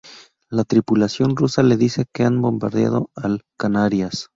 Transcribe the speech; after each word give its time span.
La 0.49 0.63
tripulación 0.63 1.35
rusa 1.35 1.61
le 1.61 1.77
dice 1.77 2.07
que 2.11 2.23
han 2.23 2.41
bombardeado 2.41 3.11
al 3.13 3.43
"Canarias". 3.55 4.29